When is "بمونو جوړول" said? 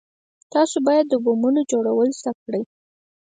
1.23-2.09